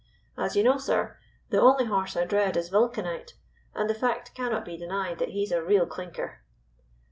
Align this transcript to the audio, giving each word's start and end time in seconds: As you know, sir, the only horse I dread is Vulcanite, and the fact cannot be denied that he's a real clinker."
As 0.35 0.55
you 0.55 0.63
know, 0.63 0.79
sir, 0.79 1.19
the 1.51 1.61
only 1.61 1.85
horse 1.85 2.17
I 2.17 2.25
dread 2.25 2.57
is 2.57 2.71
Vulcanite, 2.71 3.33
and 3.75 3.87
the 3.87 3.93
fact 3.93 4.33
cannot 4.33 4.65
be 4.65 4.75
denied 4.75 5.19
that 5.19 5.29
he's 5.29 5.51
a 5.51 5.63
real 5.63 5.85
clinker." 5.85 6.41